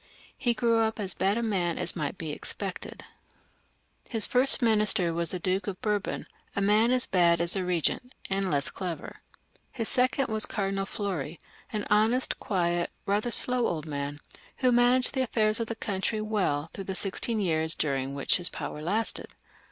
He 0.35 0.55
grew 0.55 0.79
up 0.79 0.99
as 0.99 1.13
bad 1.13 1.37
a 1.37 1.43
man 1.43 1.77
as 1.77 1.95
might 1.95 2.17
be 2.17 2.31
expected. 2.31 3.03
XLVL] 4.05 4.13
LOVIS 4.13 4.23
XV, 4.23 4.31
369 4.31 4.31
Hi« 4.31 4.31
first 4.31 4.61
mmister 4.99 5.13
was 5.15 5.29
the 5.29 5.39
Duke 5.39 5.67
of 5.67 5.79
Bourbolx, 5.83 6.25
a 6.55 6.61
man 6.61 6.91
as 6.91 7.05
bad 7.05 7.39
as 7.39 7.53
the 7.53 7.59
Eegent, 7.59 8.11
and 8.27 8.49
less 8.49 8.71
clever; 8.71 9.17
his 9.71 9.87
second 9.89 10.27
was 10.29 10.47
Car 10.47 10.71
dinal 10.71 10.87
Meury, 10.97 11.37
an 11.71 11.85
honest, 11.91 12.39
quiet, 12.39 12.89
rather 13.05 13.29
slow 13.29 13.67
old 13.67 13.85
man, 13.85 14.17
who 14.57 14.71
managed 14.71 15.13
the 15.13 15.21
affairs 15.21 15.59
of 15.59 15.67
the 15.67 15.75
country 15.75 16.19
well 16.19 16.71
throudi 16.73 16.87
the 16.87 16.95
six 16.95 17.19
teen 17.19 17.39
years 17.39 17.75
during 17.75 18.15
which 18.15 18.37
his 18.37 18.49
power 18.49 18.81
lasted. 18.81 19.27